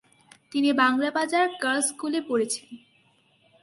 [0.51, 2.67] তিনি বাংলা বাজার গার্লস স্কুলে পড়েছেন।